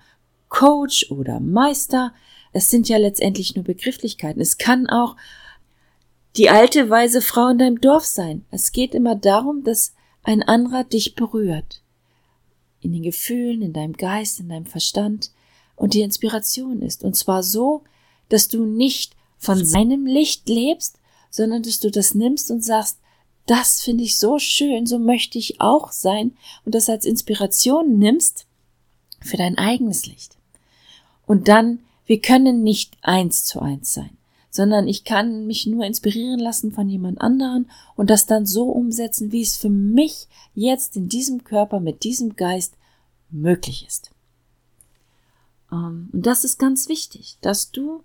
Coach 0.48 1.12
oder 1.12 1.42
Meister, 1.42 2.14
es 2.54 2.70
sind 2.70 2.88
ja 2.88 2.96
letztendlich 2.98 3.54
nur 3.54 3.66
Begrifflichkeiten. 3.66 4.42
Es 4.42 4.58
kann 4.58 4.88
auch 4.88 5.18
die 6.36 6.50
alte 6.50 6.90
weise 6.90 7.22
Frau 7.22 7.50
in 7.50 7.58
deinem 7.58 7.82
Dorf 7.82 8.06
sein. 8.06 8.46
Es 8.52 8.72
geht 8.72 8.94
immer 8.94 9.16
darum, 9.16 9.64
dass 9.64 9.94
ein 10.24 10.44
anderer 10.44 10.84
dich 10.84 11.16
berührt. 11.16 11.82
In 12.82 12.94
den 12.94 13.04
Gefühlen, 13.04 13.62
in 13.62 13.74
deinem 13.74 13.94
Geist, 13.94 14.40
in 14.40 14.50
deinem 14.50 14.66
Verstand 14.66 15.32
und 15.76 15.94
die 15.94 16.02
Inspiration 16.02 16.82
ist. 16.82 17.04
Und 17.04 17.16
zwar 17.16 17.44
so, 17.44 17.84
dass 18.30 18.48
du 18.48 18.66
nicht 18.66 19.16
von 19.38 19.66
seinem 19.66 20.06
Licht 20.06 20.48
lebst, 20.48 21.00
sondern 21.30 21.64
dass 21.64 21.80
du 21.80 21.90
das 21.90 22.16
nimmst 22.16 22.52
und 22.52 22.64
sagst, 22.64 23.00
das 23.46 23.82
finde 23.82 24.04
ich 24.04 24.20
so 24.20 24.38
schön, 24.38 24.86
so 24.86 25.00
möchte 25.00 25.40
ich 25.40 25.60
auch 25.60 25.92
sein 25.92 26.38
und 26.66 26.76
das 26.76 26.90
als 26.90 27.06
Inspiration 27.06 27.98
nimmst 27.98 28.46
für 29.22 29.38
dein 29.38 29.58
eigenes 29.58 30.06
Licht. 30.06 30.38
Und 31.26 31.48
dann, 31.48 31.80
wir 32.06 32.22
können 32.22 32.64
nicht 32.64 32.98
eins 33.02 33.46
zu 33.46 33.60
eins 33.60 33.94
sein, 33.94 34.18
sondern 34.50 34.88
ich 34.88 35.04
kann 35.04 35.46
mich 35.46 35.68
nur 35.68 35.86
inspirieren 35.86 36.40
lassen 36.40 36.72
von 36.72 36.90
jemand 36.90 37.22
anderen 37.22 37.70
und 37.96 38.10
das 38.10 38.26
dann 38.26 38.46
so 38.46 38.70
umsetzen, 38.70 39.32
wie 39.32 39.42
es 39.42 39.58
für 39.58 39.70
mich 39.70 40.28
jetzt 40.56 40.96
in 40.96 41.08
diesem 41.08 41.44
Körper 41.44 41.80
mit 41.80 42.04
diesem 42.04 42.36
Geist 42.36 42.76
möglich 43.30 43.86
ist. 43.88 44.12
Ähm, 45.72 46.10
und 46.12 46.26
das 46.26 46.44
ist 46.44 46.58
ganz 46.58 46.90
wichtig, 46.90 47.38
dass 47.42 47.72
du 47.72 48.04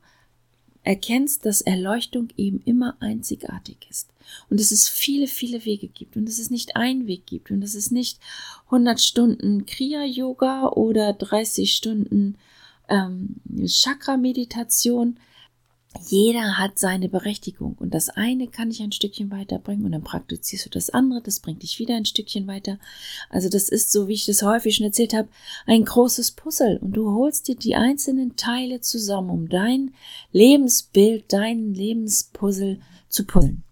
erkennst, 0.82 1.46
dass 1.46 1.62
Erleuchtung 1.62 2.28
eben 2.36 2.60
immer 2.64 2.96
einzigartig 3.00 3.86
ist 3.88 4.10
und 4.50 4.60
dass 4.60 4.70
es 4.70 4.86
viele, 4.86 5.26
viele 5.26 5.64
Wege 5.64 5.88
gibt 5.88 6.16
und 6.16 6.26
dass 6.26 6.38
es 6.38 6.50
nicht 6.50 6.76
einen 6.76 7.06
Weg 7.06 7.26
gibt 7.26 7.50
und 7.50 7.62
dass 7.62 7.74
es 7.74 7.90
nicht 7.90 8.20
100 8.66 9.00
Stunden 9.00 9.64
Kriya-Yoga 9.64 10.68
oder 10.68 11.14
30 11.14 11.74
Stunden 11.74 12.36
ähm, 12.88 13.36
Chakra-Meditation 13.64 15.16
jeder 16.06 16.58
hat 16.58 16.78
seine 16.78 17.08
Berechtigung 17.08 17.74
und 17.78 17.94
das 17.94 18.08
eine 18.10 18.48
kann 18.48 18.70
dich 18.70 18.82
ein 18.82 18.92
Stückchen 18.92 19.30
weiterbringen 19.30 19.84
und 19.84 19.92
dann 19.92 20.02
praktizierst 20.04 20.66
du 20.66 20.70
das 20.70 20.90
andere, 20.90 21.22
das 21.22 21.40
bringt 21.40 21.62
dich 21.62 21.78
wieder 21.78 21.96
ein 21.96 22.04
Stückchen 22.04 22.46
weiter. 22.46 22.78
Also 23.30 23.48
das 23.48 23.68
ist 23.68 23.92
so, 23.92 24.08
wie 24.08 24.14
ich 24.14 24.26
das 24.26 24.42
häufig 24.42 24.76
schon 24.76 24.86
erzählt 24.86 25.14
habe, 25.14 25.28
ein 25.66 25.84
großes 25.84 26.32
Puzzle 26.32 26.78
und 26.78 26.92
du 26.92 27.10
holst 27.12 27.48
dir 27.48 27.56
die 27.56 27.74
einzelnen 27.74 28.36
Teile 28.36 28.80
zusammen, 28.80 29.30
um 29.30 29.48
dein 29.48 29.94
Lebensbild, 30.32 31.32
dein 31.32 31.72
Lebenspuzzle 31.72 32.80
zu 33.08 33.24
puzzeln. 33.24 33.62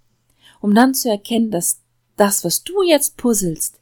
Um 0.61 0.75
dann 0.75 0.95
zu 0.95 1.11
erkennen, 1.11 1.51
dass 1.51 1.81
das, 2.17 2.45
was 2.45 2.63
du 2.63 2.83
jetzt 2.83 3.17
puzzelst, 3.17 3.81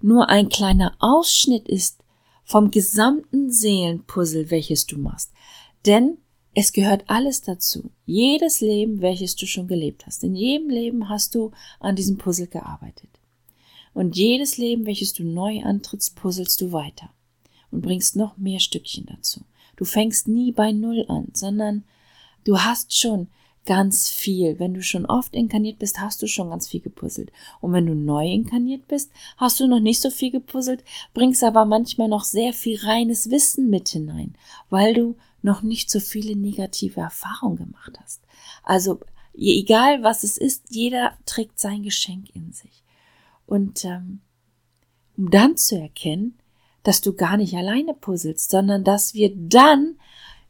nur 0.00 0.28
ein 0.28 0.48
kleiner 0.48 0.96
Ausschnitt 0.98 1.68
ist 1.68 2.02
vom 2.44 2.70
gesamten 2.70 3.50
Seelenpuzzle, 3.50 4.50
welches 4.50 4.86
du 4.86 4.98
machst. 4.98 5.32
Denn 5.86 6.18
es 6.54 6.72
gehört 6.72 7.04
alles 7.08 7.42
dazu. 7.42 7.90
Jedes 8.06 8.60
Leben, 8.60 9.00
welches 9.00 9.36
du 9.36 9.46
schon 9.46 9.66
gelebt 9.66 10.06
hast. 10.06 10.22
In 10.22 10.34
jedem 10.34 10.70
Leben 10.70 11.08
hast 11.08 11.34
du 11.34 11.50
an 11.80 11.96
diesem 11.96 12.16
Puzzle 12.16 12.46
gearbeitet. 12.46 13.10
Und 13.92 14.16
jedes 14.16 14.56
Leben, 14.56 14.86
welches 14.86 15.12
du 15.12 15.24
neu 15.24 15.62
antrittst, 15.62 16.16
puzzelst 16.16 16.60
du 16.60 16.72
weiter 16.72 17.10
und 17.70 17.82
bringst 17.82 18.16
noch 18.16 18.36
mehr 18.36 18.60
Stückchen 18.60 19.06
dazu. 19.06 19.42
Du 19.76 19.84
fängst 19.84 20.28
nie 20.28 20.52
bei 20.52 20.72
Null 20.72 21.04
an, 21.08 21.28
sondern 21.32 21.84
du 22.44 22.60
hast 22.60 22.96
schon 22.96 23.28
ganz 23.66 24.08
viel. 24.08 24.58
Wenn 24.58 24.74
du 24.74 24.82
schon 24.82 25.06
oft 25.06 25.34
inkarniert 25.34 25.78
bist, 25.78 26.00
hast 26.00 26.22
du 26.22 26.26
schon 26.26 26.50
ganz 26.50 26.68
viel 26.68 26.80
gepuzzelt. 26.80 27.32
Und 27.60 27.72
wenn 27.72 27.86
du 27.86 27.94
neu 27.94 28.26
inkarniert 28.26 28.86
bist, 28.88 29.10
hast 29.36 29.58
du 29.58 29.66
noch 29.66 29.80
nicht 29.80 30.00
so 30.00 30.10
viel 30.10 30.30
gepuzzelt, 30.30 30.84
bringst 31.14 31.42
aber 31.42 31.64
manchmal 31.64 32.08
noch 32.08 32.24
sehr 32.24 32.52
viel 32.52 32.78
reines 32.78 33.30
Wissen 33.30 33.70
mit 33.70 33.88
hinein, 33.88 34.34
weil 34.70 34.94
du 34.94 35.16
noch 35.44 35.62
nicht 35.62 35.90
so 35.90 36.00
viele 36.00 36.36
negative 36.36 37.00
Erfahrungen 37.00 37.56
gemacht 37.56 37.98
hast. 38.02 38.22
Also 38.62 39.00
egal 39.34 40.02
was 40.02 40.24
es 40.24 40.38
ist, 40.38 40.64
jeder 40.70 41.16
trägt 41.26 41.60
sein 41.60 41.82
Geschenk 41.82 42.34
in 42.34 42.52
sich. 42.52 42.82
Und 43.46 43.84
ähm, 43.84 44.20
um 45.16 45.30
dann 45.30 45.56
zu 45.56 45.78
erkennen, 45.78 46.38
dass 46.82 47.02
du 47.02 47.12
gar 47.12 47.36
nicht 47.36 47.54
alleine 47.54 47.94
puzzelst, 47.94 48.50
sondern 48.50 48.84
dass 48.84 49.14
wir 49.14 49.32
dann 49.34 49.96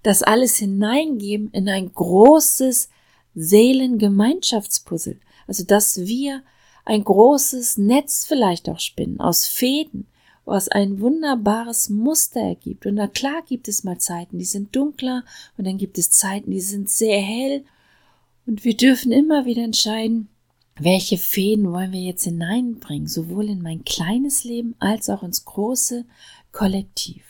das 0.04 0.22
alles 0.22 0.56
hineingeben 0.56 1.50
in 1.50 1.68
ein 1.68 1.92
großes 1.92 2.88
Seelengemeinschaftspuzzle. 3.34 5.18
Also 5.48 5.64
dass 5.64 5.98
wir 6.06 6.42
ein 6.84 7.02
großes 7.02 7.78
Netz 7.78 8.26
vielleicht 8.26 8.68
auch 8.68 8.78
spinnen 8.78 9.20
aus 9.20 9.46
Fäden, 9.46 10.06
was 10.44 10.68
ein 10.68 11.00
wunderbares 11.00 11.88
Muster 11.88 12.40
ergibt. 12.40 12.86
Und 12.86 12.96
na 12.96 13.08
klar 13.08 13.42
gibt 13.48 13.68
es 13.68 13.84
mal 13.84 13.98
Zeiten, 13.98 14.38
die 14.38 14.44
sind 14.44 14.74
dunkler 14.76 15.24
und 15.56 15.66
dann 15.66 15.78
gibt 15.78 15.98
es 15.98 16.10
Zeiten, 16.10 16.50
die 16.50 16.60
sind 16.60 16.90
sehr 16.90 17.20
hell. 17.20 17.64
Und 18.46 18.64
wir 18.64 18.76
dürfen 18.76 19.10
immer 19.10 19.46
wieder 19.46 19.62
entscheiden, 19.62 20.28
welche 20.78 21.18
Fäden 21.18 21.72
wollen 21.72 21.92
wir 21.92 22.00
jetzt 22.00 22.24
hineinbringen, 22.24 23.06
sowohl 23.06 23.48
in 23.48 23.62
mein 23.62 23.84
kleines 23.84 24.44
Leben 24.44 24.74
als 24.80 25.08
auch 25.08 25.22
ins 25.22 25.44
große 25.44 26.04
Kollektiv. 26.52 27.22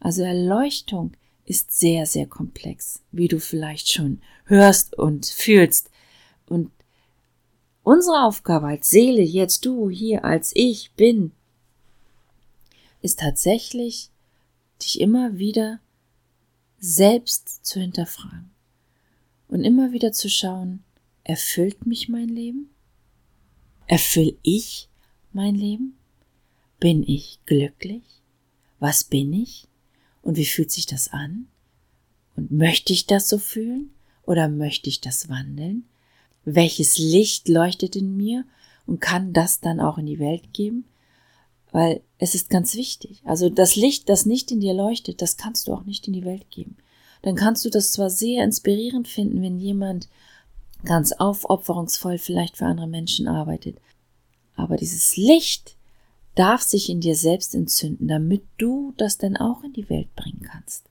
Also 0.00 0.22
Erleuchtung 0.22 1.12
ist 1.44 1.78
sehr, 1.78 2.06
sehr 2.06 2.26
komplex, 2.26 3.02
wie 3.10 3.28
du 3.28 3.40
vielleicht 3.40 3.92
schon 3.92 4.20
hörst 4.46 4.96
und 4.96 5.26
fühlst. 5.26 5.90
Und 6.48 6.70
unsere 7.82 8.24
Aufgabe 8.24 8.66
als 8.66 8.90
Seele, 8.90 9.22
jetzt 9.22 9.64
du 9.64 9.90
hier 9.90 10.24
als 10.24 10.52
ich 10.54 10.92
bin, 10.92 11.32
ist 13.04 13.20
tatsächlich, 13.20 14.10
dich 14.80 14.98
immer 14.98 15.36
wieder 15.36 15.78
selbst 16.78 17.64
zu 17.64 17.78
hinterfragen 17.78 18.50
und 19.46 19.62
immer 19.62 19.92
wieder 19.92 20.12
zu 20.12 20.30
schauen, 20.30 20.82
erfüllt 21.22 21.86
mich 21.86 22.08
mein 22.08 22.28
Leben? 22.28 22.70
Erfüll 23.86 24.38
ich 24.42 24.88
mein 25.32 25.54
Leben? 25.54 25.98
Bin 26.80 27.02
ich 27.06 27.40
glücklich? 27.44 28.02
Was 28.80 29.04
bin 29.04 29.34
ich? 29.34 29.68
Und 30.22 30.38
wie 30.38 30.46
fühlt 30.46 30.72
sich 30.72 30.86
das 30.86 31.08
an? 31.08 31.48
Und 32.36 32.50
möchte 32.52 32.94
ich 32.94 33.06
das 33.06 33.28
so 33.28 33.36
fühlen? 33.36 33.90
Oder 34.22 34.48
möchte 34.48 34.88
ich 34.88 35.02
das 35.02 35.28
wandeln? 35.28 35.84
Welches 36.46 36.96
Licht 36.96 37.48
leuchtet 37.48 37.96
in 37.96 38.16
mir 38.16 38.46
und 38.86 39.00
kann 39.00 39.34
das 39.34 39.60
dann 39.60 39.78
auch 39.78 39.98
in 39.98 40.06
die 40.06 40.18
Welt 40.18 40.54
geben? 40.54 40.86
Weil 41.74 42.02
es 42.18 42.36
ist 42.36 42.50
ganz 42.50 42.76
wichtig. 42.76 43.20
Also 43.24 43.50
das 43.50 43.74
Licht, 43.74 44.08
das 44.08 44.26
nicht 44.26 44.52
in 44.52 44.60
dir 44.60 44.74
leuchtet, 44.74 45.20
das 45.20 45.36
kannst 45.36 45.66
du 45.66 45.72
auch 45.74 45.84
nicht 45.84 46.06
in 46.06 46.12
die 46.12 46.24
Welt 46.24 46.48
geben. 46.50 46.76
Dann 47.22 47.34
kannst 47.34 47.64
du 47.64 47.70
das 47.70 47.90
zwar 47.90 48.10
sehr 48.10 48.44
inspirierend 48.44 49.08
finden, 49.08 49.42
wenn 49.42 49.58
jemand 49.58 50.08
ganz 50.84 51.10
aufopferungsvoll 51.10 52.18
vielleicht 52.18 52.58
für 52.58 52.66
andere 52.66 52.86
Menschen 52.86 53.26
arbeitet. 53.26 53.78
Aber 54.54 54.76
dieses 54.76 55.16
Licht, 55.16 55.76
darf 56.34 56.62
sich 56.62 56.90
in 56.90 57.00
dir 57.00 57.14
selbst 57.14 57.54
entzünden, 57.54 58.08
damit 58.08 58.42
du 58.58 58.92
das 58.96 59.18
dann 59.18 59.36
auch 59.36 59.62
in 59.62 59.72
die 59.72 59.88
Welt 59.88 60.14
bringen 60.16 60.42
kannst. 60.42 60.88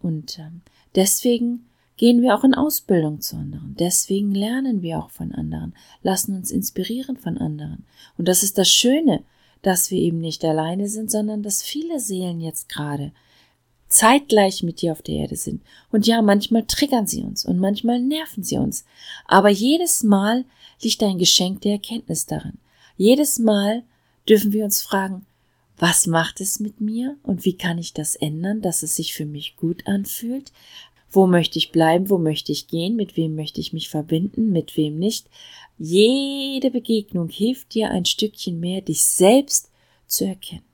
Und 0.00 0.38
ähm, 0.38 0.62
deswegen 0.94 1.66
gehen 1.96 2.22
wir 2.22 2.34
auch 2.34 2.44
in 2.44 2.54
Ausbildung 2.54 3.20
zu 3.20 3.36
anderen. 3.36 3.76
Deswegen 3.78 4.34
lernen 4.34 4.80
wir 4.80 4.98
auch 4.98 5.10
von 5.10 5.32
anderen, 5.32 5.74
lassen 6.02 6.34
uns 6.34 6.50
inspirieren 6.50 7.16
von 7.16 7.36
anderen. 7.36 7.84
Und 8.16 8.26
das 8.26 8.42
ist 8.42 8.56
das 8.56 8.70
Schöne, 8.70 9.22
dass 9.62 9.90
wir 9.90 9.98
eben 9.98 10.20
nicht 10.20 10.44
alleine 10.44 10.88
sind, 10.88 11.10
sondern 11.10 11.42
dass 11.42 11.62
viele 11.62 12.00
Seelen 12.00 12.40
jetzt 12.40 12.68
gerade 12.68 13.12
zeitgleich 13.88 14.62
mit 14.62 14.80
dir 14.80 14.92
auf 14.92 15.02
der 15.02 15.16
Erde 15.16 15.36
sind. 15.36 15.62
Und 15.90 16.06
ja, 16.06 16.22
manchmal 16.22 16.64
triggern 16.64 17.06
sie 17.06 17.22
uns 17.22 17.44
und 17.44 17.58
manchmal 17.58 18.00
nerven 18.00 18.44
sie 18.44 18.56
uns. 18.56 18.84
Aber 19.26 19.48
jedes 19.50 20.02
Mal 20.02 20.44
liegt 20.80 21.02
ein 21.02 21.18
Geschenk 21.18 21.60
der 21.62 21.72
Erkenntnis 21.72 22.26
darin. 22.26 22.58
Jedes 22.96 23.38
Mal 23.38 23.82
dürfen 24.28 24.52
wir 24.52 24.64
uns 24.64 24.80
fragen, 24.80 25.26
was 25.76 26.06
macht 26.06 26.40
es 26.40 26.60
mit 26.60 26.80
mir 26.80 27.16
und 27.22 27.44
wie 27.44 27.56
kann 27.56 27.78
ich 27.78 27.94
das 27.94 28.14
ändern, 28.14 28.60
dass 28.60 28.82
es 28.82 28.96
sich 28.96 29.14
für 29.14 29.24
mich 29.24 29.56
gut 29.56 29.86
anfühlt? 29.86 30.52
Wo 31.10 31.26
möchte 31.26 31.58
ich 31.58 31.72
bleiben? 31.72 32.08
Wo 32.08 32.18
möchte 32.18 32.52
ich 32.52 32.68
gehen? 32.68 32.96
Mit 32.96 33.16
wem 33.16 33.34
möchte 33.34 33.60
ich 33.60 33.72
mich 33.72 33.88
verbinden? 33.88 34.52
Mit 34.52 34.76
wem 34.76 34.98
nicht? 34.98 35.26
Jede 35.78 36.70
Begegnung 36.70 37.28
hilft 37.28 37.74
dir 37.74 37.90
ein 37.90 38.04
Stückchen 38.04 38.60
mehr, 38.60 38.80
dich 38.80 39.02
selbst 39.02 39.70
zu 40.06 40.24
erkennen. 40.26 40.64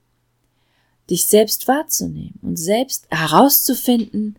Dich 1.08 1.26
selbst 1.26 1.68
wahrzunehmen 1.68 2.38
und 2.42 2.56
selbst 2.56 3.06
herauszufinden, 3.10 4.36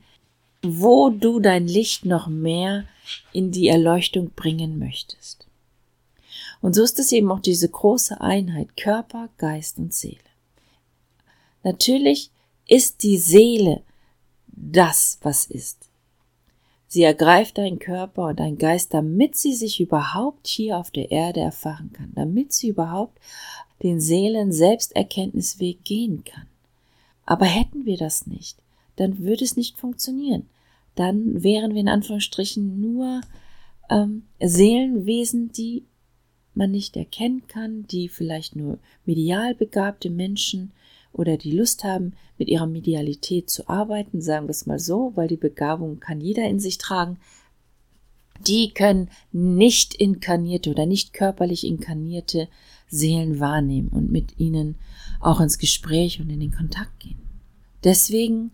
wo 0.62 1.10
du 1.10 1.40
dein 1.40 1.68
Licht 1.68 2.06
noch 2.06 2.28
mehr 2.28 2.86
in 3.32 3.52
die 3.52 3.68
Erleuchtung 3.68 4.32
bringen 4.36 4.78
möchtest. 4.78 5.48
Und 6.62 6.74
so 6.76 6.84
ist 6.84 7.00
es 7.00 7.12
eben 7.12 7.32
auch 7.32 7.40
diese 7.40 7.70
große 7.70 8.20
Einheit 8.20 8.76
Körper, 8.76 9.30
Geist 9.38 9.78
und 9.78 9.94
Seele. 9.94 10.18
Natürlich 11.64 12.32
ist 12.68 13.04
die 13.04 13.18
Seele 13.18 13.84
das, 14.48 15.20
was 15.22 15.46
ist. 15.46 15.87
Sie 16.88 17.04
ergreift 17.04 17.58
deinen 17.58 17.80
Körper 17.80 18.28
und 18.28 18.40
deinen 18.40 18.58
Geist, 18.58 18.94
damit 18.94 19.36
sie 19.36 19.54
sich 19.54 19.80
überhaupt 19.80 20.48
hier 20.48 20.78
auf 20.78 20.90
der 20.90 21.12
Erde 21.12 21.42
erfahren 21.42 21.92
kann, 21.94 22.12
damit 22.16 22.54
sie 22.54 22.70
überhaupt 22.70 23.20
den 23.84 24.00
Seelen 24.00 24.52
Selbsterkenntnisweg 24.52 25.84
gehen 25.84 26.24
kann. 26.24 26.48
Aber 27.26 27.46
hätten 27.46 27.86
wir 27.86 27.98
das 27.98 28.26
nicht, 28.26 28.58
dann 28.96 29.20
würde 29.20 29.44
es 29.44 29.58
nicht 29.58 29.78
funktionieren. 29.78 30.48
Dann 30.96 31.44
wären 31.44 31.74
wir 31.74 31.82
in 31.82 31.90
Anführungsstrichen 31.90 32.80
nur 32.80 33.22
ähm, 33.90 34.24
Seelenwesen, 34.40 35.52
die 35.52 35.84
man 36.54 36.72
nicht 36.72 36.98
erkennen 36.98 37.44
kann, 37.48 37.86
die 37.88 38.10
vielleicht 38.10 38.56
nur 38.56 38.80
medial 39.06 39.54
begabte 39.54 40.10
Menschen 40.10 40.72
oder 41.18 41.38
die 41.38 41.52
Lust 41.52 41.84
haben, 41.84 42.14
mit 42.38 42.48
ihrer 42.48 42.68
Medialität 42.68 43.50
zu 43.50 43.68
arbeiten, 43.68 44.22
sagen 44.22 44.48
wir 44.48 44.52
es 44.52 44.66
mal 44.66 44.80
so, 44.80 45.12
weil 45.16 45.28
die 45.28 45.38
Begabung 45.38 46.00
kann 46.00 46.22
jeder 46.22 46.48
in 46.48 46.60
sich 46.60 46.78
tragen, 46.78 47.18
die 48.46 48.70
können 48.70 49.10
nicht 49.32 49.96
inkarnierte 49.96 50.70
oder 50.70 50.86
nicht 50.86 51.14
körperlich 51.14 51.66
inkarnierte 51.66 52.48
Seelen 52.88 53.40
wahrnehmen 53.40 53.90
und 53.90 54.12
mit 54.12 54.40
ihnen 54.40 54.76
auch 55.20 55.42
ins 55.42 55.58
Gespräch 55.58 56.22
und 56.22 56.30
in 56.30 56.40
den 56.40 56.52
Kontakt 56.52 57.00
gehen. 57.00 57.18
Deswegen 57.84 58.52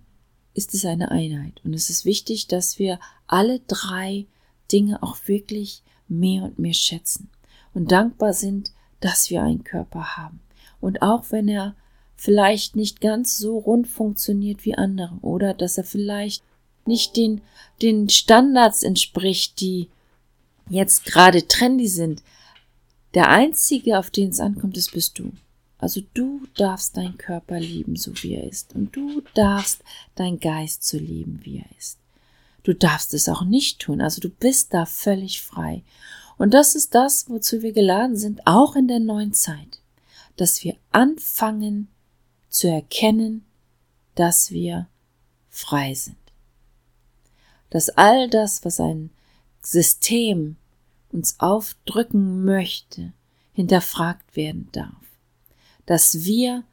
ist 0.53 0.73
es 0.73 0.85
eine 0.85 1.11
Einheit 1.11 1.61
und 1.63 1.73
es 1.73 1.89
ist 1.89 2.05
wichtig, 2.05 2.47
dass 2.47 2.79
wir 2.79 2.99
alle 3.27 3.59
drei 3.67 4.25
Dinge 4.71 5.03
auch 5.03 5.17
wirklich 5.25 5.83
mehr 6.07 6.43
und 6.43 6.59
mehr 6.59 6.73
schätzen 6.73 7.29
und 7.73 7.91
dankbar 7.91 8.33
sind, 8.33 8.71
dass 8.99 9.29
wir 9.29 9.43
einen 9.43 9.63
Körper 9.63 10.15
haben. 10.17 10.39
Und 10.79 11.01
auch 11.01 11.25
wenn 11.31 11.47
er 11.47 11.75
vielleicht 12.23 12.77
nicht 12.77 13.01
ganz 13.01 13.37
so 13.37 13.57
rund 13.57 13.85
funktioniert 13.85 14.63
wie 14.63 14.75
andere 14.75 15.17
oder 15.21 15.53
dass 15.53 15.77
er 15.77 15.83
vielleicht 15.83 16.41
nicht 16.85 17.17
den, 17.17 17.41
den 17.81 18.07
Standards 18.07 18.81
entspricht, 18.81 19.59
die 19.59 19.89
jetzt 20.69 21.05
gerade 21.05 21.47
trendy 21.49 21.89
sind. 21.89 22.23
Der 23.13 23.27
einzige, 23.29 23.99
auf 23.99 24.09
den 24.09 24.29
es 24.29 24.39
ankommt, 24.39 24.77
ist 24.77 24.93
bist 24.93 25.19
du. 25.19 25.33
Also 25.79 26.01
du 26.13 26.47
darfst 26.55 26.95
deinen 26.95 27.17
Körper 27.17 27.59
lieben, 27.59 27.97
so 27.97 28.13
wie 28.23 28.35
er 28.35 28.49
ist. 28.49 28.73
Und 28.73 28.95
du 28.95 29.21
darfst 29.33 29.83
deinen 30.15 30.39
Geist 30.39 30.87
so 30.87 30.97
lieben, 30.97 31.41
wie 31.43 31.57
er 31.57 31.77
ist. 31.77 31.99
Du 32.63 32.73
darfst 32.73 33.13
es 33.13 33.27
auch 33.27 33.43
nicht 33.43 33.79
tun. 33.79 33.99
Also 33.99 34.21
du 34.21 34.29
bist 34.29 34.73
da 34.73 34.85
völlig 34.85 35.41
frei. 35.41 35.83
Und 36.37 36.53
das 36.53 36.75
ist 36.75 36.95
das, 36.95 37.29
wozu 37.29 37.61
wir 37.61 37.73
geladen 37.73 38.15
sind, 38.15 38.47
auch 38.47 38.77
in 38.77 38.87
der 38.87 39.01
neuen 39.01 39.33
Zeit. 39.33 39.81
Dass 40.37 40.63
wir 40.63 40.77
anfangen, 40.91 41.89
zu 42.53 42.69
erkennen, 42.69 43.43
dass 44.13 44.51
wir 44.51 44.87
frei 45.49 45.95
sind. 45.95 46.15
Dass 47.71 47.89
all 47.89 48.29
das, 48.29 48.63
was 48.63 48.79
ein 48.79 49.09
System 49.63 50.57
uns 51.11 51.39
aufdrücken 51.39 52.45
möchte, 52.45 53.11
hinterfragt 53.53 54.35
werden 54.35 54.69
darf. 54.71 54.93
Dass 55.87 56.25
wir 56.25 56.63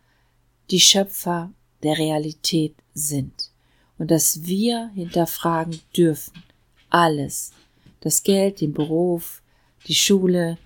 die 0.71 0.81
Schöpfer 0.81 1.51
der 1.83 1.97
Realität 1.97 2.75
sind 2.93 3.51
und 3.97 4.11
dass 4.11 4.45
wir 4.45 4.91
hinterfragen 4.95 5.81
dürfen. 5.97 6.43
Alles. 6.91 7.53
Das 8.01 8.23
Geld, 8.23 8.61
den 8.61 8.75
Beruf, 8.75 9.43
die 9.87 9.95
Schule, 9.95 10.59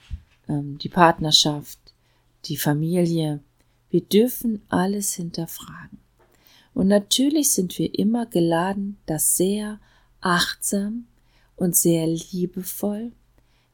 ähm, 0.48 0.76
die 0.78 0.88
Partnerschaft, 0.88 1.78
die 2.46 2.56
Familie, 2.56 3.40
wir 3.94 4.00
dürfen 4.00 4.60
alles 4.70 5.14
hinterfragen. 5.14 6.00
Und 6.74 6.88
natürlich 6.88 7.52
sind 7.52 7.78
wir 7.78 7.96
immer 7.96 8.26
geladen, 8.26 8.96
das 9.06 9.36
sehr 9.36 9.78
achtsam 10.20 11.06
und 11.54 11.76
sehr 11.76 12.08
liebevoll 12.08 13.12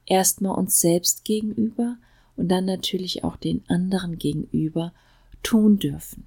erstmal 0.04 0.58
uns 0.58 0.78
selbst 0.78 1.24
gegenüber 1.24 1.96
und 2.36 2.48
dann 2.48 2.66
natürlich 2.66 3.24
auch 3.24 3.36
den 3.36 3.64
anderen 3.68 4.18
gegenüber 4.18 4.92
tun 5.42 5.78
dürfen. 5.78 6.26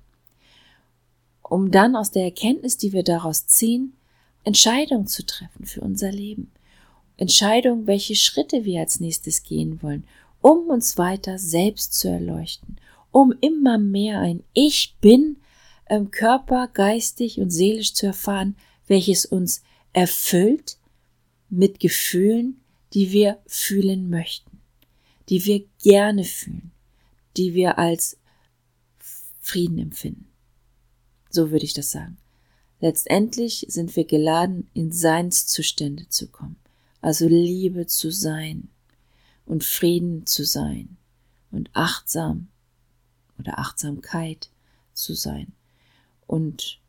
Um 1.43 1.69
dann 1.69 1.95
aus 1.95 2.09
der 2.09 2.23
Erkenntnis, 2.23 2.77
die 2.77 2.93
wir 2.93 3.03
daraus 3.03 3.45
ziehen, 3.45 3.93
Entscheidungen 4.43 5.05
zu 5.05 5.23
treffen 5.23 5.67
für 5.67 5.81
unser 5.81 6.11
Leben. 6.11 6.51
Entscheidungen, 7.17 7.85
welche 7.85 8.15
Schritte 8.15 8.65
wir 8.65 8.79
als 8.79 8.99
nächstes 8.99 9.43
gehen 9.43 9.83
wollen, 9.83 10.03
um 10.41 10.71
uns 10.71 10.97
weiter 10.97 11.37
selbst 11.37 11.93
zu 11.93 12.07
erleuchten, 12.07 12.77
um 13.13 13.31
immer 13.41 13.77
mehr 13.77 14.19
ein 14.19 14.43
Ich 14.53 14.97
bin 14.99 15.37
ähm, 15.87 16.11
Körper, 16.11 16.67
geistig 16.67 17.39
und 17.39 17.51
seelisch 17.51 17.93
zu 17.93 18.07
erfahren, 18.07 18.57
welches 18.87 19.25
uns 19.25 19.61
erfüllt 19.93 20.77
mit 21.49 21.79
Gefühlen, 21.79 22.59
die 22.93 23.11
wir 23.11 23.39
fühlen 23.45 24.09
möchten, 24.09 24.59
die 25.29 25.45
wir 25.45 25.63
gerne 25.81 26.23
fühlen, 26.23 26.71
die 27.37 27.53
wir 27.53 27.77
als 27.77 28.17
Frieden 29.39 29.77
empfinden. 29.77 30.27
So 31.29 31.51
würde 31.51 31.65
ich 31.65 31.73
das 31.73 31.91
sagen. 31.91 32.17
Letztendlich 32.79 33.65
sind 33.69 33.95
wir 33.95 34.05
geladen, 34.05 34.69
in 34.73 34.91
Seinszustände 34.91 36.09
zu 36.09 36.27
kommen, 36.27 36.57
also 36.99 37.27
Liebe 37.27 37.85
zu 37.85 38.09
sein 38.09 38.69
und 39.45 39.63
Frieden 39.63 40.25
zu 40.25 40.43
sein 40.43 40.97
und 41.51 41.69
achtsam 41.73 42.47
oder 43.43 43.59
Achtsamkeit 43.59 44.49
zu 44.93 45.13
sein. 45.13 45.53
Und 46.27 46.79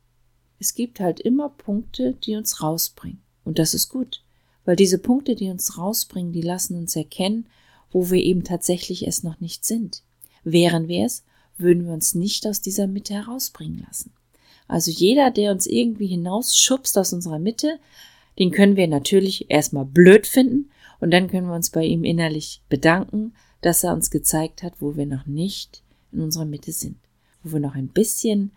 es 0.59 0.75
gibt 0.75 1.01
halt 1.01 1.21
immer 1.21 1.49
Punkte, 1.51 2.15
die 2.15 2.37
uns 2.37 2.63
rausbringen. 2.63 3.21
Und 3.45 3.59
das 3.59 3.75
ist 3.75 3.89
gut, 3.89 4.23
weil 4.65 4.77
diese 4.77 4.99
Punkte, 4.99 5.35
die 5.35 5.51
uns 5.51 5.77
rausbringen, 5.77 6.33
die 6.33 6.43
lassen 6.43 6.79
uns 6.79 6.97
erkennen, 6.97 7.47
wo 7.91 8.11
wir 8.11 8.23
eben 8.23 8.45
tatsächlich 8.45 9.07
es 9.07 9.23
noch 9.23 9.41
nicht 9.41 9.65
sind. 9.65 10.03
Wären 10.43 10.89
wir 10.89 11.05
es, 11.05 11.25
würden 11.59 11.87
wir 11.87 11.93
uns 11.93 12.15
nicht 12.15 12.47
aus 12.47 12.61
dieser 12.61 12.87
Mitte 12.87 13.15
herausbringen 13.15 13.85
lassen. 13.87 14.13
Also 14.67 14.91
jeder, 14.91 15.31
der 15.31 15.53
uns 15.53 15.67
irgendwie 15.67 16.07
hinausschubst 16.07 16.97
aus 16.97 17.13
unserer 17.13 17.39
Mitte, 17.39 17.79
den 18.39 18.51
können 18.51 18.77
wir 18.77 18.89
natürlich 18.89 19.51
erstmal 19.51 19.85
blöd 19.85 20.27
finden 20.27 20.71
und 21.01 21.11
dann 21.11 21.29
können 21.29 21.47
wir 21.47 21.55
uns 21.55 21.71
bei 21.71 21.85
ihm 21.85 22.03
innerlich 22.03 22.63
bedanken, 22.69 23.35
dass 23.61 23.85
er 23.85 23.93
uns 23.93 24.11
gezeigt 24.11 24.63
hat, 24.63 24.81
wo 24.81 24.97
wir 24.97 25.07
noch 25.07 25.27
nicht 25.27 25.84
in 26.15 26.21
unserer 26.21 26.45
Mitte 26.45 26.73
sind, 26.73 26.97
wo 27.43 27.53
wir 27.53 27.61
noch 27.61 27.75
ein 27.75 27.89
bisschen 27.89 28.53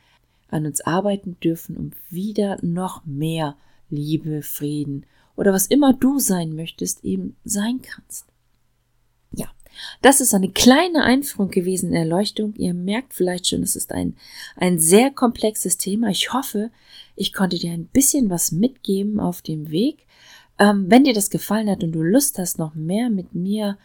an 0.50 0.66
uns 0.66 0.82
arbeiten 0.82 1.38
dürfen, 1.44 1.76
um 1.76 1.92
wieder 2.10 2.58
noch 2.62 3.06
mehr 3.06 3.56
Liebe, 3.90 4.42
Frieden 4.42 5.06
oder 5.36 5.54
was 5.54 5.68
immer 5.68 5.94
du 5.94 6.20
sein 6.20 6.56
möchtest, 6.56 7.04
eben 7.04 7.36
sein 7.46 7.82
kannst. 7.82 8.26
Ja, 9.32 9.48
das 10.02 10.20
ist 10.20 10.34
eine 10.34 10.50
kleine 10.50 11.04
Einführung 11.04 11.52
gewesen 11.52 11.90
in 11.90 11.96
Erleuchtung. 11.96 12.54
Ihr 12.56 12.74
merkt 12.74 13.14
vielleicht 13.14 13.48
schon, 13.48 13.64
es 13.64 13.76
ist 13.76 13.92
ein, 13.92 14.16
ein 14.56 14.80
sehr 14.80 15.12
komplexes 15.12 15.78
Thema. 15.78 16.10
Ich 16.10 16.34
hoffe, 16.34 16.72
ich 17.16 17.34
konnte 17.34 17.60
dir 17.60 17.72
ein 17.72 17.86
bisschen 17.86 18.30
was 18.30 18.52
mitgeben 18.52 19.20
auf 19.20 19.42
dem 19.42 19.70
Weg. 19.70 20.06
Ähm, 20.60 20.86
wenn 20.90 21.04
dir 21.04 21.14
das 21.14 21.30
gefallen 21.30 21.70
hat 21.70 21.84
und 21.84 21.92
du 21.92 22.02
Lust 22.02 22.40
hast, 22.40 22.58
noch 22.58 22.74
mehr 22.74 23.10
mit 23.10 23.36
mir 23.36 23.78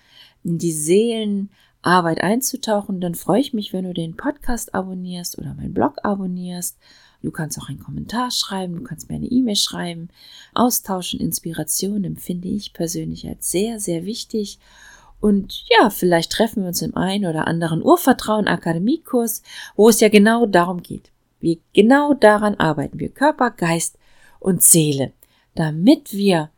in 0.42 0.58
die 0.58 0.72
Seelen 0.72 1.50
Arbeit 1.82 2.22
einzutauchen, 2.22 3.00
dann 3.00 3.14
freue 3.14 3.40
ich 3.40 3.52
mich, 3.52 3.72
wenn 3.72 3.84
du 3.84 3.92
den 3.92 4.16
Podcast 4.16 4.74
abonnierst 4.74 5.38
oder 5.38 5.54
meinen 5.54 5.74
Blog 5.74 5.98
abonnierst. 6.02 6.78
Du 7.22 7.30
kannst 7.30 7.58
auch 7.58 7.68
einen 7.68 7.78
Kommentar 7.78 8.30
schreiben, 8.30 8.76
du 8.76 8.82
kannst 8.82 9.08
mir 9.08 9.16
eine 9.16 9.26
E-Mail 9.26 9.56
schreiben. 9.56 10.08
Austauschen, 10.54 11.20
Inspiration 11.20 12.04
empfinde 12.04 12.48
ich 12.48 12.72
persönlich 12.72 13.28
als 13.28 13.50
sehr, 13.50 13.78
sehr 13.78 14.04
wichtig. 14.04 14.58
Und 15.20 15.64
ja, 15.68 15.90
vielleicht 15.90 16.32
treffen 16.32 16.62
wir 16.62 16.68
uns 16.68 16.82
im 16.82 16.96
einen 16.96 17.26
oder 17.26 17.46
anderen 17.46 17.82
Urvertrauen 17.82 18.48
Akademiekurs, 18.48 19.42
wo 19.76 19.88
es 19.88 20.00
ja 20.00 20.08
genau 20.08 20.46
darum 20.46 20.82
geht. 20.82 21.12
Wir 21.38 21.58
genau 21.72 22.14
daran 22.14 22.56
arbeiten 22.56 22.98
wir 22.98 23.08
Körper, 23.08 23.50
Geist 23.50 23.98
und 24.40 24.62
Seele, 24.62 25.12
damit 25.54 26.12
wir 26.12 26.50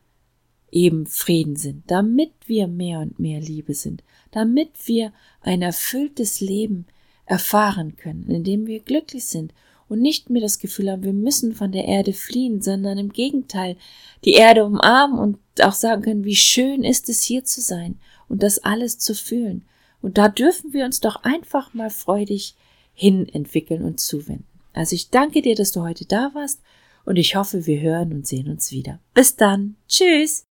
eben 0.71 1.05
Frieden 1.05 1.55
sind, 1.55 1.83
damit 1.89 2.33
wir 2.47 2.67
mehr 2.67 2.99
und 2.99 3.19
mehr 3.19 3.39
Liebe 3.39 3.73
sind, 3.73 4.03
damit 4.35 4.69
wir 4.85 5.13
ein 5.41 5.61
erfülltes 5.61 6.41
Leben 6.41 6.85
erfahren 7.25 7.95
können, 7.95 8.29
in 8.29 8.43
dem 8.43 8.67
wir 8.67 8.81
glücklich 8.81 9.25
sind 9.25 9.53
und 9.87 10.01
nicht 10.01 10.29
mehr 10.29 10.41
das 10.41 10.59
Gefühl 10.59 10.91
haben, 10.91 11.03
wir 11.03 11.13
müssen 11.13 11.53
von 11.53 11.71
der 11.71 11.85
Erde 11.85 12.11
fliehen, 12.11 12.61
sondern 12.61 12.97
im 12.97 13.13
Gegenteil 13.13 13.77
die 14.25 14.33
Erde 14.33 14.65
umarmen 14.65 15.17
und 15.17 15.39
auch 15.61 15.73
sagen 15.73 16.01
können, 16.01 16.25
wie 16.25 16.35
schön 16.35 16.83
ist 16.83 17.07
es 17.07 17.23
hier 17.23 17.45
zu 17.45 17.61
sein 17.61 17.97
und 18.27 18.43
das 18.43 18.59
alles 18.59 18.99
zu 18.99 19.15
fühlen. 19.15 19.63
Und 20.01 20.17
da 20.17 20.27
dürfen 20.27 20.73
wir 20.73 20.85
uns 20.85 20.99
doch 20.99 21.23
einfach 21.23 21.73
mal 21.73 21.89
freudig 21.89 22.55
hin 22.93 23.29
entwickeln 23.29 23.83
und 23.83 23.99
zuwenden. 23.99 24.45
Also 24.73 24.95
ich 24.95 25.09
danke 25.09 25.41
dir, 25.41 25.55
dass 25.55 25.71
du 25.71 25.81
heute 25.81 26.05
da 26.05 26.31
warst 26.33 26.59
und 27.05 27.15
ich 27.15 27.35
hoffe, 27.35 27.65
wir 27.65 27.79
hören 27.79 28.11
und 28.11 28.27
sehen 28.27 28.49
uns 28.49 28.71
wieder. 28.71 28.99
Bis 29.13 29.37
dann. 29.37 29.75
Tschüss. 29.87 30.44